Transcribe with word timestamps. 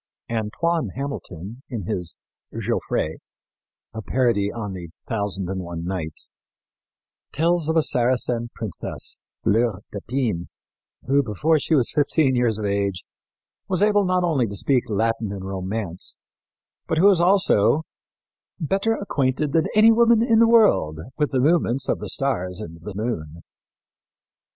Antoine 0.31 0.89
Hamilton, 0.95 1.61
in 1.69 1.83
his 1.83 2.15
Gaufrey 2.55 3.19
a 3.93 4.01
parody 4.01 4.51
on 4.51 4.73
The 4.73 4.89
Thousand 5.07 5.47
and 5.47 5.61
One 5.61 5.85
Nights 5.85 6.31
tells 7.31 7.69
of 7.69 7.75
a 7.75 7.83
Saracen 7.83 8.49
princess, 8.55 9.19
Fleur 9.43 9.81
d'Épine, 9.93 10.47
who, 11.03 11.21
before 11.21 11.59
she 11.59 11.75
was 11.75 11.91
fifteen 11.91 12.35
years 12.35 12.57
of 12.57 12.65
age, 12.65 13.03
was 13.67 13.83
able 13.83 14.03
not 14.03 14.23
only 14.23 14.47
to 14.47 14.55
speak 14.55 14.89
Latin 14.89 15.31
and 15.31 15.45
Romance, 15.45 16.17
but 16.87 16.97
who 16.97 17.05
was 17.05 17.21
also 17.21 17.83
"better 18.59 18.93
acquainted 18.93 19.53
than 19.53 19.67
any 19.75 19.91
woman 19.91 20.23
in 20.23 20.39
the 20.39 20.49
world 20.49 20.99
with 21.19 21.29
the 21.29 21.39
movements 21.39 21.87
of 21.87 21.99
the 21.99 22.09
stars 22.09 22.59
and 22.59 22.81
the 22.81 22.95
moon." 22.95 23.43